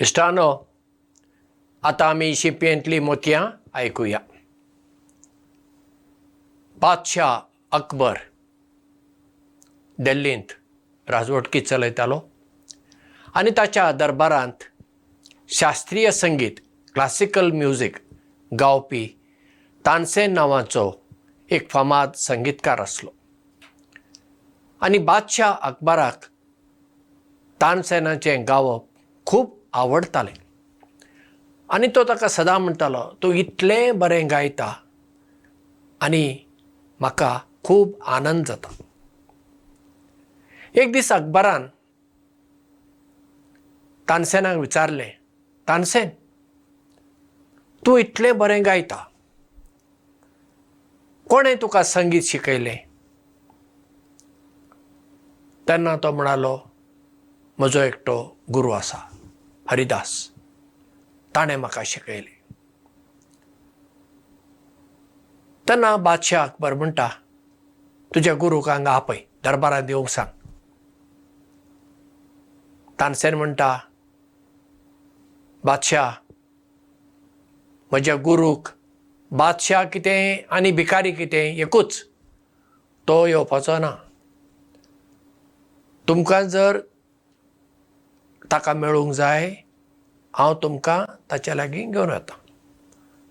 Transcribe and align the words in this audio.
इष्टानो 0.00 0.50
आता 1.82 2.06
आमी 2.08 2.34
शिंपयेंतलीं 2.34 3.00
मोतयां 3.00 3.42
आयकुया. 3.74 4.18
बादशाह 6.76 7.32
अकबर 7.76 8.18
दिल्लींत 9.98 10.52
राजवटकी 11.08 11.60
चलयतालो 11.60 12.20
आनी 13.34 13.50
ताच्या 13.56 13.90
दरबारांत 13.92 14.64
शास्त्रीय 15.58 16.10
संगीत 16.12 16.60
क्लासिकल 16.94 17.50
म्युजीक 17.50 17.96
गावपी 18.52 19.04
तानसेन 19.84 20.32
नांवाचो 20.34 20.90
एक 21.48 21.70
फामाद 21.70 22.12
संगीतकार 22.28 22.80
आसलो. 22.80 23.10
आनी 24.80 24.98
बादशाह 25.10 25.52
अकबराक 25.68 26.24
तानसेनाचें 27.60 28.44
गावप 28.48 28.86
खूब 29.26 29.57
आवडटालें 29.78 30.34
आनी 31.68 31.88
तो 31.94 32.04
ताका 32.04 32.28
सदां 32.28 32.58
म्हणटालो 32.60 33.02
तूं 33.22 33.32
इतलें 33.34 33.98
बरें 33.98 34.30
गायता 34.30 34.68
आनी 36.00 36.24
म्हाका 37.00 37.30
खूब 37.64 37.92
आनंद 38.06 38.44
जाता. 38.46 38.68
एक 40.74 40.92
दीस 40.92 41.12
अकबरान 41.12 41.66
तानसेनाक 44.08 44.56
विचारलें 44.56 45.10
तानसेन 45.68 46.08
तूं 47.82 47.98
इतलें 47.98 48.36
बरें 48.38 48.64
गायता. 48.66 48.96
कोणें 51.26 51.56
तुका 51.60 51.82
संगीत 51.82 52.22
शिकयलें? 52.22 52.78
तेन्ना 55.66 55.96
तो 55.96 56.12
म्हणालो 56.12 56.56
म्हजो 57.58 57.80
एकटो 57.80 58.16
गुरू 58.50 58.70
आसा 58.70 58.98
हरिदास 59.70 60.10
ताणें 61.34 61.56
म्हाका 61.56 61.82
शिकयलें. 61.84 62.36
तेन्ना 65.66 65.96
बादशाह 65.96 66.44
अकबर 66.44 66.74
म्हणटा 66.74 67.08
तुज्या 68.10 68.34
गुरूक 68.34 68.68
हांगा 68.68 68.92
आपय 68.92 69.20
दरबारांत 69.44 69.88
येवंक 69.88 70.08
सांग. 70.08 70.28
तानसेन 73.00 73.34
म्हणटा 73.34 73.78
बादशाह 75.64 76.10
म्हज्या 77.92 78.14
गुरूक 78.24 78.68
बादशाह 79.30 79.84
कितें 79.84 80.46
आनी 80.56 80.70
भिकारी 80.72 81.12
कितें 81.12 81.56
एकूच 81.56 82.02
तो 83.08 83.26
येवपाचो 83.26 83.78
ना. 83.78 83.90
तुमकां 86.08 86.42
जर 86.48 86.78
ताका 88.52 88.72
मेळूंक 88.72 89.12
जाय 89.14 89.54
हांव 90.34 90.54
तुमकां 90.62 91.04
ताचे 91.30 91.56
लागीं 91.56 91.90
घेवन 91.90 92.10
वता 92.10 92.36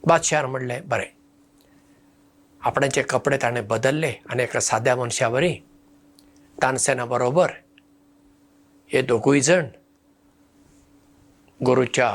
बादशाहान 0.08 0.46
म्हणलें 0.52 0.88
बरें. 0.90 1.12
आपणाचे 2.62 3.02
कपडे 3.10 3.38
ताणें 3.42 3.68
बदल्ले 3.68 4.14
आनी 4.30 4.44
एका 4.44 4.60
साद्या 4.60 4.96
मनशा 4.96 5.28
वरी 5.28 5.54
तानसेना 6.62 7.06
बरोबर 7.06 7.52
हे 8.92 9.02
दोगूय 9.02 9.40
जण 9.42 9.68
गुरूच्या 11.66 12.10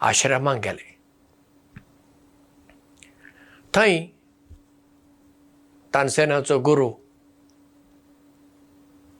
आश्रमांत 0.00 0.60
गेले. 0.64 0.88
थंय 3.74 4.06
तानसेनाचो 5.94 6.58
गुरू 6.58 6.92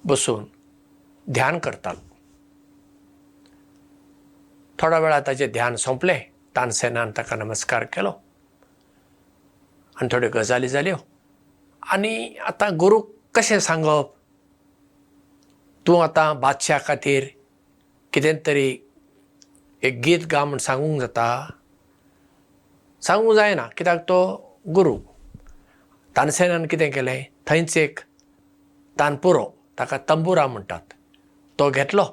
बसून 0.04 0.44
ध्यान 1.26 1.58
करतालो 1.58 2.08
थोड्या 4.82 4.98
वेळा 4.98 5.20
ताचें 5.20 5.52
ध्यान 5.52 5.76
सोंपलें 5.76 6.20
तानसेनान 6.56 7.10
ताका 7.16 7.36
नमस्कार 7.36 7.84
केलो. 7.84 8.10
आनी 9.96 10.08
थोड्यो 10.12 10.30
गजाली 10.34 10.68
जाल्यो. 10.68 10.96
आनी 11.92 12.36
आतां 12.36 12.78
गुरूक 12.78 13.14
कशें 13.34 13.60
सांगप? 13.60 14.14
तूं 15.86 16.02
आतां 16.02 16.40
बादशा 16.40 16.78
खातीर 16.78 17.24
कितें 18.12 18.36
तरी 18.46 18.78
एक 19.82 20.00
गीत 20.00 20.18
गा 20.32 20.44
म्हूण 20.44 20.58
सांगूंक 20.58 21.00
जाता? 21.00 21.52
सांगूंक 23.02 23.34
जायना 23.36 23.66
कित्याक 23.76 23.98
तो 24.08 24.18
गुरू. 24.68 24.98
तानसेनान 26.16 26.66
कितें 26.66 26.92
केलें? 26.92 27.24
थंयच 27.50 27.76
एक 27.76 28.00
तानपुरो 28.98 29.44
ताका 29.78 29.98
तंबुरा 29.98 30.46
म्हणटात. 30.46 30.84
तो 31.58 31.70
घेतलो. 31.70 32.04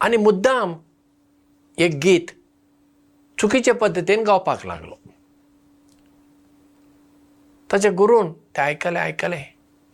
आनी 0.00 0.16
मुद्दाम 0.16 0.74
एक 1.78 1.94
गीत 2.00 2.26
चुकीचे 3.38 3.72
पद्दतीन 3.72 4.22
गावपाक 4.24 4.66
लागलो. 4.66 4.94
ताचे 7.72 7.90
गुरून 7.90 8.32
तें 8.32 8.62
आयकलें 8.62 9.00
आयकलें. 9.00 9.44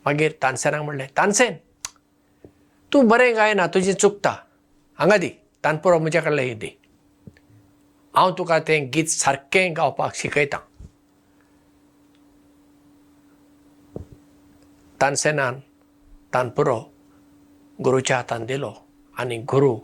मागीर 0.05 0.33
तानसेनाक 0.43 0.83
म्हणलें 0.83 1.07
तानसेन 1.17 1.57
तूं 2.93 3.07
बरें 3.09 3.35
गायना 3.37 3.67
तुजें 3.67 3.95
चुकता 3.95 4.31
हांगा 4.99 5.17
दी 5.17 5.31
तानपुरो 5.65 5.99
म्हजे 5.99 6.21
कडले 6.21 6.55
दी. 6.55 6.71
हांव 8.17 8.35
तुका 8.39 8.59
तें 8.59 8.91
गीत 8.95 9.09
सारकें 9.09 9.77
गावपाक 9.77 10.15
शिकयतां. 10.15 10.61
तानसेनान 15.01 15.61
तानपुरो 16.33 16.81
गुरूच्या 17.81 18.17
हातान 18.17 18.45
दिलो 18.45 18.75
आनी 19.19 19.39
गुरू 19.39 19.79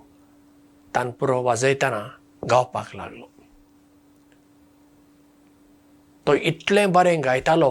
तानपुरो 0.97 1.41
वाजयतना 1.43 1.99
गावपाक 2.51 2.95
लागलो। 2.97 3.29
तो 6.27 6.34
इतलें 6.51 6.93
बरें 6.93 7.25
गायतालो 7.25 7.71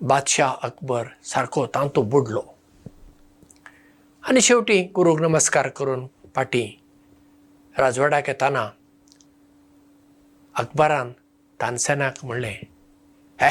बादशाह 0.00 0.52
अकबर 0.68 1.08
सारको 1.24 1.66
तांतू 1.74 2.02
बुडलो। 2.12 2.44
आनी 4.22 4.40
शेवटी 4.40 4.78
गुरूक 4.94 5.20
नमस्कार 5.20 5.68
करून 5.76 6.06
फाटीं 6.36 6.68
राजवाड्याक 7.74 8.28
येताना 8.28 8.64
अकबरान 10.54 11.12
तानसेनाक 11.60 12.24
म्हणलें 12.24 12.58
हे 13.38 13.50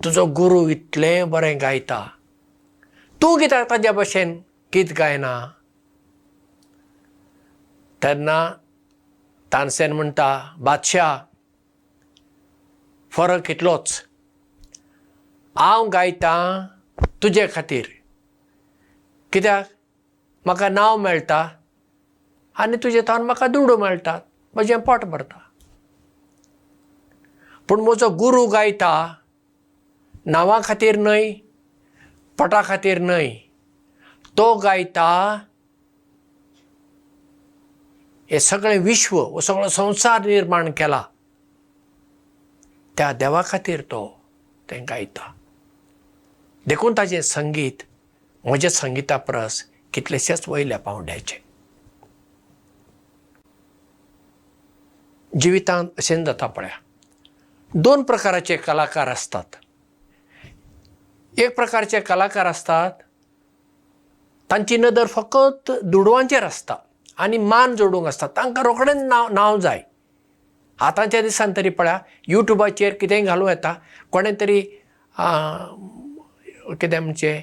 तुजो 0.00 0.26
गुरू 0.40 0.68
इतलें 0.68 1.30
बरें 1.30 1.56
गायता 1.60 2.04
तूं 3.20 3.38
कित्याक 3.40 3.70
ताज्या 3.70 3.92
भशेन 3.92 4.38
गीत 4.72 4.92
गायना 4.98 5.32
तेन्ना 8.02 8.50
तानसेन 9.52 9.92
म्हणटा 9.92 10.54
बादशाह 10.58 11.18
फरक 13.10 13.50
इतलोच. 13.50 14.04
हांव 15.56 15.88
गायतां 15.88 16.66
तुजे 17.22 17.46
खातीर. 17.54 17.84
कित्याक? 19.32 19.64
म्हाका 20.44 20.68
नांव 20.68 20.96
मेळटा 20.96 21.48
आनी 22.54 22.76
तुजे 22.76 23.02
थंय 23.08 23.22
म्हाका 23.22 23.46
दुडू 23.46 23.76
मेळटात 23.76 24.20
म्हजें 24.54 24.80
पोट 24.80 25.04
भरता. 25.04 25.38
पूण 27.68 27.80
म्हजो 27.80 28.08
गुरू 28.08 28.46
गायता 28.46 29.14
नांवा 30.26 30.60
खातीर 30.64 30.96
न्हय 30.96 31.32
पोटा 32.38 32.62
खातीर 32.64 32.98
न्हय. 32.98 33.30
तो 34.38 34.54
गायता 34.54 35.38
हें 38.30 38.38
सगळें 38.38 38.78
विश्व 38.82 39.18
हो 39.18 39.40
सगळो 39.40 39.68
संवसार 39.68 40.24
निर्माण 40.26 40.70
केला. 40.76 41.02
त्या 42.96 43.12
देवा 43.12 43.42
खातीर 43.46 43.80
तो 43.90 44.06
तें 44.70 44.84
गायता 44.88 45.32
देखून 46.66 46.94
ताचें 46.98 47.20
संगीत 47.20 47.82
म्हज्या 48.44 48.70
संगिता 48.70 49.16
परस 49.16 49.62
कितलेशेच 49.92 50.48
वयल्या 50.48 50.78
पावंड्याचें. 50.78 51.38
जिवितांत 55.40 55.88
अशें 55.98 56.24
जाता 56.24 56.46
पळया 56.46 56.78
दोन 57.74 58.02
प्रकाराचे 58.02 58.56
कलाकार 58.56 59.08
आसतात 59.08 59.56
एक 61.40 61.54
प्रकारचे 61.56 62.00
कलाकार 62.00 62.46
आसतात 62.46 63.02
तांची 64.50 64.76
नदर 64.76 65.06
फकत 65.06 65.70
दुडवांचेर 65.82 66.42
आसता 66.42 66.74
आनी 67.18 67.38
मान 67.38 67.74
जोडूंक 67.76 68.06
आसता. 68.06 68.26
तांकां 68.26 68.64
रोखडेंच 68.64 69.02
नांव 69.02 69.28
नांव 69.32 69.58
जाय. 69.60 69.82
आतांच्या 70.78 71.20
दिसान 71.22 71.52
तरी 71.56 71.68
पळया 71.68 71.98
युट्यूबाचेर 72.28 72.94
कितेंय 73.00 73.20
घालूं 73.22 73.48
येता 73.48 73.74
कोणें 74.12 74.32
तरी 74.40 74.60
कितें 76.80 76.98
म्हणजे 76.98 77.40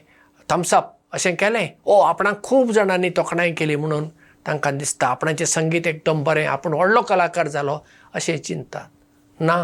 थम्सअप 0.49 0.91
अशें 1.13 1.35
केलें. 1.35 1.67
ओ 1.85 1.99
आपणाक 2.01 2.41
खूब 2.43 2.71
जाणांनी 2.71 3.09
तोखणाय 3.17 3.51
केली 3.51 3.75
म्हणून 3.75 4.07
तांकां 4.45 4.77
दिसता. 4.77 5.07
आपणाचें 5.07 5.45
संगीत 5.45 5.87
एकदम 5.87 6.23
बरें 6.23 6.45
आपूण 6.47 6.73
व्हडलो 6.73 7.01
कलाकार 7.01 7.47
जालो 7.47 7.77
अशें 8.13 8.37
चिंततात 8.37 9.41
ना. 9.41 9.63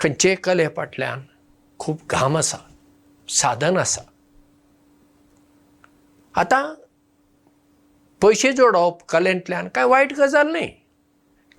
खंयचेय 0.00 0.34
कले 0.34 0.66
फाटल्यान 0.76 1.20
खूब 1.80 1.98
घाम 2.10 2.36
आसा 2.36 2.56
साधन 3.28 3.76
आसा. 3.78 4.02
आतां 6.34 6.64
पयशे 8.24 8.52
जोडप 8.52 8.98
कलेंतल्यान 9.08 9.68
कांय 9.68 9.84
वायट 9.84 10.12
गजाल 10.12 10.50
न्ही. 10.52 10.66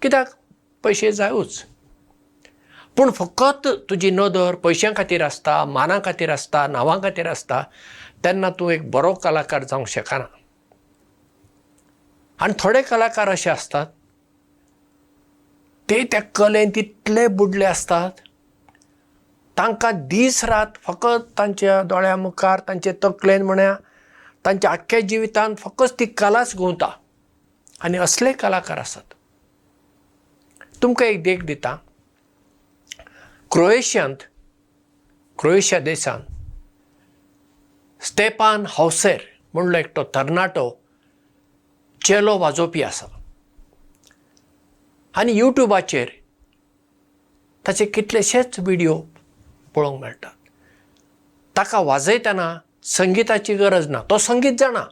कित्याक? 0.01 0.27
पयशे 0.83 1.11
जायूच. 1.11 1.65
पूण 2.97 3.11
फकत 3.11 3.67
तुजी 3.89 4.11
नदर 4.11 4.55
पयशां 4.55 4.91
खातीर 4.97 5.21
आसता 5.21 5.65
माना 5.65 5.99
खातीर 6.05 6.29
आसता 6.29 6.65
नांवां 6.67 6.97
खातीर 7.01 7.27
आसता 7.27 7.61
तेन्ना 8.23 8.49
तूं 8.49 8.71
एक 8.71 8.89
बरो 8.91 9.13
कलाकार 9.13 9.63
जावंक 9.63 9.87
शकना. 9.87 10.25
आनी 12.39 12.53
थोडे 12.59 12.81
कलाकार 12.81 13.29
अशे 13.29 13.49
आसतात 13.49 13.85
ते 15.89 16.03
त्या 16.03 16.21
कलेन 16.35 16.69
तितले 16.75 17.27
बुडले 17.27 17.65
आसतात 17.65 18.11
तांकां 19.57 19.91
दीस 20.07 20.43
रात 20.43 20.77
फकत 20.83 21.37
तांच्या 21.37 21.83
दोळ्या 21.83 22.15
मुखार 22.15 22.59
तांचे 22.67 22.91
तकलेन 23.03 23.41
म्हण्या 23.41 23.75
तांच्या 24.45 24.71
आख्ख्या 24.71 24.99
जिवितांत 24.99 25.55
फकत 25.55 25.85
ती 25.99 26.05
कलाच 26.05 26.55
घुंवता 26.55 26.89
आनी 27.81 27.97
असले 27.97 28.33
कलाकार 28.33 28.77
आसात. 28.77 29.13
तुमकां 30.81 31.07
एक 31.07 31.23
देख 31.23 31.43
दिता. 31.43 31.75
क्रोएशियांत 33.51 34.15
क्रोएशिया 35.39 35.79
देशांत 35.79 36.23
स्टेपान 38.03 38.65
हावसेर 38.69 39.19
म्हणलो 39.53 39.77
एकटो 39.77 40.03
तरणाटो 40.03 40.69
चेलो 42.05 42.37
वाजोवपी 42.37 42.83
आसा. 42.83 43.05
आनी 45.13 45.31
युट्यूबाचेर 45.31 46.09
ताचे 47.67 47.85
कितलेशेच 47.85 48.59
व्हिडिओ 48.59 49.01
पळोवंक 49.75 50.01
मेळटात. 50.01 50.31
ताका 51.57 51.79
वाजयतना 51.79 52.57
संगिताची 52.85 53.55
गरज 53.55 53.87
ना. 53.87 54.01
तो 54.09 54.17
संगीत 54.17 54.53
जाणा. 54.59 54.83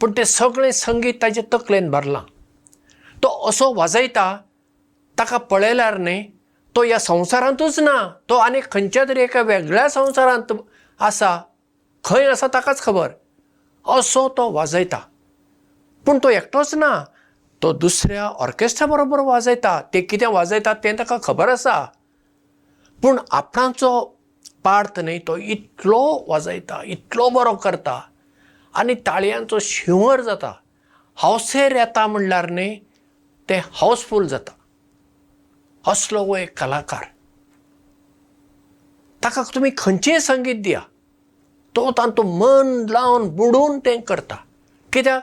पूण 0.00 0.12
तें 0.12 0.24
सगळें 0.24 0.70
संगीत 0.70 1.14
ताचे 1.22 1.42
तकलेन 1.42 1.90
भरलां. 1.90 2.22
तो 3.22 3.48
असो 3.48 3.74
वाजयता 3.74 4.36
ताका 5.18 5.36
पळयल्यार 5.36 5.98
न्ही 5.98 6.30
तो 6.76 6.82
ह्या 6.82 6.98
संवसारांतूच 6.98 7.80
ना. 7.80 8.12
तो 8.28 8.34
आनी 8.34 8.60
खंयच्या 8.72 9.04
तरी 9.08 9.20
एका 9.20 9.42
वेगळ्या 9.42 9.88
संवसारांत 9.88 10.52
आसा 11.00 11.40
खंय 12.04 12.26
आसा 12.26 12.46
ताकाच 12.46 12.82
खबर. 12.82 13.08
असो 13.88 14.28
तो 14.28 14.50
वाजयता. 14.50 14.98
पूण 16.06 16.18
तो 16.18 16.28
एकटोच 16.28 16.74
ना. 16.74 17.04
तो 17.62 17.72
दुसऱ्या 17.72 18.24
ऑर्केस्ट्रा 18.24 18.86
बरोबर 18.86 19.20
वाजयता. 19.20 19.80
ते 19.94 20.00
कितें 20.00 20.26
वाजयतात 20.26 20.74
तें 20.84 20.96
ताका 20.98 21.16
खबर 21.22 21.48
आसा. 21.48 21.84
पूण 23.02 23.18
आपणाचो 23.30 24.15
पार्थ 24.66 24.98
न्ही 24.98 25.18
तो 25.18 25.36
इतलो 25.36 26.02
वाजयता 26.28 26.82
इतलो 26.84 27.28
बरो 27.30 27.54
करता 27.54 28.00
आनी 28.74 28.94
ताळयांचो 28.94 29.58
शिंवर 29.62 30.20
जाता. 30.20 30.52
हावसेर 31.16 31.76
येता 31.76 32.06
म्हणल्यार 32.06 32.50
न्ही 32.50 32.78
तें 33.48 33.60
हावसफूल 33.72 34.26
जाता. 34.26 34.52
असलो 35.84 36.24
हो 36.24 36.36
एक 36.36 36.58
कलाकार. 36.58 37.04
ताका 39.22 39.42
तुमी 39.54 39.70
खंयचेंय 39.78 40.18
संगीत 40.20 40.62
दिया 40.64 40.80
तो 41.74 41.90
तातूंत 41.90 42.26
मन 42.26 42.90
लावन 42.90 43.28
बुडून 43.36 43.78
तें 43.78 44.00
करता. 44.00 44.36
कित्याक? 44.92 45.22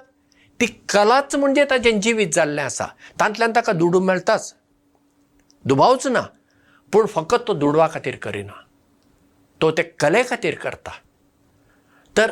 ती 0.60 0.66
कलाच 0.90 1.36
म्हणजे 1.36 1.66
ताचें 1.70 2.00
जिवीत 2.02 2.34
जाल्लें 2.34 2.64
आसा. 2.64 2.86
तांतल्यान 3.20 3.52
ताका 3.56 3.74
दुडू 3.74 4.00
मेळटाच 4.00 4.54
दुबावच 5.66 6.08
ना 6.08 6.22
पूण 6.92 7.06
फकत 7.06 7.48
तो 7.48 7.54
दुडवा 7.54 7.88
खातीर 7.94 8.16
करिना 8.16 8.63
तो 9.64 9.72
ते 9.72 9.84
कले 9.84 10.24
खातीर 10.24 10.56
करता. 10.56 10.92
तर 12.16 12.32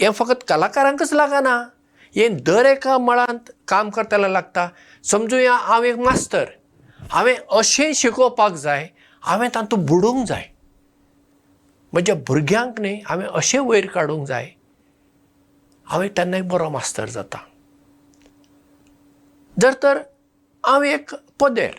हें 0.00 0.10
फकत 0.12 0.42
कलाकारांकच 0.48 1.12
लागना. 1.12 1.70
हें 2.16 2.36
दर 2.36 2.66
एका 2.66 2.98
मळांत 2.98 3.50
काम 3.68 3.90
करताना 3.90 4.28
लागता. 4.28 4.68
समजुया 5.04 5.54
हांव 5.54 5.84
एक 5.84 5.96
मास्तर. 5.96 6.44
हांवें 7.10 7.36
अशें 7.50 7.92
शिकोवपाक 7.92 8.52
जाय 8.52 8.88
हांवें 9.22 9.48
तातूंत 9.54 9.86
बुडूंक 9.88 10.26
जाय. 10.26 10.44
म्हज्या 11.92 12.14
भुरग्यांक 12.14 12.80
न्ही 12.80 13.00
हांवें 13.06 13.26
अशें 13.26 13.58
वयर 13.58 13.86
काडूंक 13.86 14.26
जाय. 14.26 14.50
हांवें 15.86 16.08
तेन्ना 16.08 16.36
एक 16.36 16.48
बरो 16.48 16.70
मास्तर 16.70 17.08
जाता. 17.08 17.38
जर 19.62 19.72
तर 19.72 19.98
हांव 20.66 20.82
एक 20.82 21.14
पदेर 21.40 21.74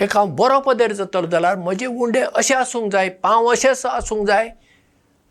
एक 0.00 0.16
हांव 0.16 0.26
बरो 0.38 0.58
पदेर 0.66 0.92
जातलो 0.92 1.26
जाल्यार 1.30 1.56
म्हजे 1.58 1.86
उंडे 1.86 2.20
अशे 2.38 2.54
आसूंक 2.54 2.90
जाय 2.92 3.08
पांव 3.22 3.46
अशेच 3.50 3.84
आसूंक 3.86 4.26
जाय 4.26 4.48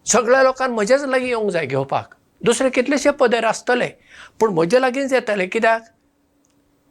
सगळ्या 0.06 0.42
लोकांक 0.44 0.72
म्हजेच 0.74 1.04
लागीं 1.04 1.28
येवंक 1.28 1.50
जाय 1.52 1.66
घेवपाक. 1.66 2.14
दुसरे 2.42 2.70
कितलेशे 2.70 3.12
पदेर 3.20 3.44
आसतले 3.46 3.88
पूण 4.40 4.54
म्हजे 4.54 4.82
लागींच 4.82 5.14
येतले 5.14 5.46
कित्याक? 5.48 5.82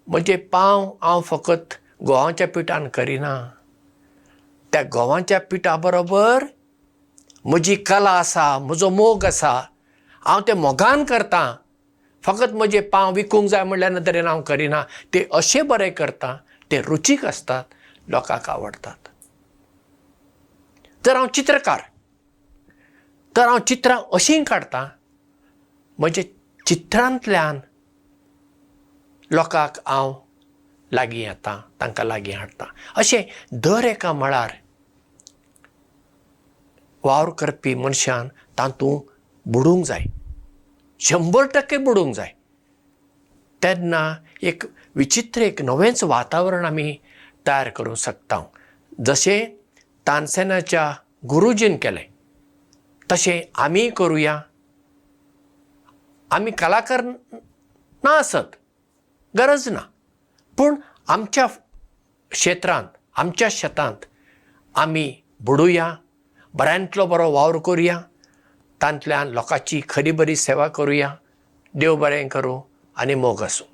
म्हजे 0.06 0.37
पांव 0.52 0.88
हांव 1.02 1.20
फकत 1.26 1.75
गोवाच्या 2.06 2.49
पिठान 2.55 2.88
करिना. 2.94 3.34
त्या 4.72 4.82
गोवाच्या 4.93 5.40
पिठा 5.50 5.76
बरोबर 5.76 6.44
म्हजी 7.44 7.75
कला 7.87 8.11
आसा 8.11 8.58
म्हजो 8.58 8.88
मोग 8.90 9.25
आसा 9.25 9.52
हांव 10.25 10.40
तें 10.49 10.55
मोगान 10.55 11.05
करतां. 11.05 11.52
फकत 12.25 12.52
म्हजे 12.52 12.81
पांव 12.93 13.12
विकूंक 13.14 13.49
जाय 13.49 13.64
म्हणल्या 13.64 13.88
नदरेन 13.88 14.26
हांव 14.26 14.40
करिना 14.43 14.82
ते 15.14 15.26
अशे 15.32 15.62
बरें 15.62 15.90
करता 15.93 16.37
ते 16.71 16.81
रुचीक 16.83 17.25
आसतात 17.25 17.65
लोकांक 18.09 18.49
आवडटात 18.51 19.09
तर 21.07 21.17
हांव 21.17 21.27
चित्रकार. 21.35 21.81
तर 23.37 23.47
हांव 23.49 23.59
चित्रां 23.59 23.99
अशीं 24.13 24.45
काडटां 24.45 24.87
म्हजे 25.99 26.23
चित्रांतल्यान 26.67 27.61
लोकांक 29.31 29.79
हांव 29.87 30.15
लागीं 30.93 31.21
येता 31.21 31.61
तांकां 31.81 32.07
लागीं 32.07 32.35
हाडटा. 32.35 32.65
अशें 32.96 33.23
दर 33.53 33.85
एका 33.85 34.13
मळार 34.13 34.53
वावर 37.05 37.31
करपी 37.39 37.75
मनशान 37.75 38.29
तातूंत 38.58 39.01
बुडूंक 39.46 39.85
जाय. 39.87 40.05
शंबर 41.01 41.46
टक्के 41.55 41.77
बुडूंक 41.79 42.15
जाय 42.15 42.32
तेन्ना 43.63 44.03
एक 44.43 44.65
विचित्र 44.94 45.43
एक 45.43 45.63
नवेंच 45.63 46.03
वातावरण 46.05 46.65
आमी 46.65 46.96
तयार 47.46 47.69
करूंक 47.69 47.96
शकता. 47.96 48.43
जशें 49.06 49.46
तानसेनाच्या 50.06 50.93
गुरुजीन 51.29 51.77
केलें 51.77 52.05
तशें 53.13 53.41
आमी 53.63 53.89
करुया. 53.96 54.41
आमी 56.31 56.51
कलाकार 56.51 57.03
ना 57.03 58.17
आसत 58.19 58.56
गरज 59.34 59.69
ना. 59.69 59.81
पूण 60.58 60.75
आमच्या 61.08 61.46
क्षेत्रांत 62.31 62.96
आमच्या 63.17 63.48
शेतांत 63.51 64.05
आमी 64.75 65.13
बुडुया 65.41 65.94
बऱ्यांतलो 66.55 67.06
बरो 67.06 67.31
वावर 67.31 67.56
करुया 67.58 68.01
तांतल्यान 68.81 69.29
लोकांची 69.29 69.81
खरी 69.89 70.10
बरी 70.10 70.36
सेवा 70.36 70.67
करुया 70.69 71.15
देव 71.75 71.96
बरें 71.96 72.29
करूं 72.29 72.60
आनी 72.96 73.15
मोग 73.15 73.43
आसूं 73.43 73.67